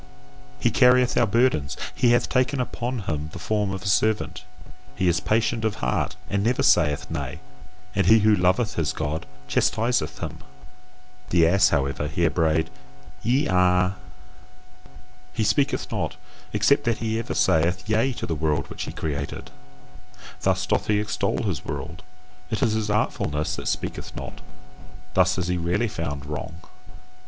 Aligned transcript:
He 0.59 0.71
carrieth 0.71 1.15
our 1.15 1.27
burdens, 1.27 1.77
he 1.93 2.09
hath 2.09 2.27
taken 2.27 2.59
upon 2.59 3.01
him 3.01 3.29
the 3.33 3.37
form 3.37 3.69
of 3.69 3.83
a 3.83 3.87
servant, 3.87 4.43
he 4.95 5.07
is 5.07 5.19
patient 5.19 5.63
of 5.63 5.75
heart 5.75 6.15
and 6.27 6.43
never 6.43 6.63
saith 6.63 7.11
Nay; 7.11 7.39
and 7.93 8.07
he 8.07 8.17
who 8.17 8.35
loveth 8.35 8.73
his 8.77 8.93
God 8.93 9.27
chastiseth 9.47 10.17
him. 10.17 10.39
The 11.29 11.45
ass, 11.47 11.69
however, 11.69 12.07
here 12.07 12.31
brayed 12.31 12.71
YE 13.21 13.45
A. 13.45 13.95
He 15.33 15.43
speaketh 15.43 15.91
not: 15.91 16.15
except 16.51 16.85
that 16.85 16.97
he 16.97 17.19
ever 17.19 17.35
saith 17.35 17.87
Yea 17.87 18.11
to 18.13 18.25
the 18.25 18.33
world 18.33 18.71
which 18.71 18.85
he 18.85 18.91
created: 18.91 19.51
thus 20.41 20.65
doth 20.65 20.87
he 20.87 20.99
extol 20.99 21.43
his 21.43 21.63
world. 21.63 22.01
It 22.49 22.63
is 22.63 22.73
his 22.73 22.89
artfulness 22.89 23.55
that 23.57 23.67
speaketh 23.67 24.15
not: 24.15 24.41
thus 25.13 25.37
is 25.37 25.47
he 25.47 25.57
rarely 25.57 25.87
found 25.87 26.25
wrong. 26.25 26.55